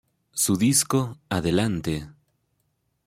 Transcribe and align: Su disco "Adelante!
Su 0.31 0.55
disco 0.55 1.19
"Adelante! 1.29 2.09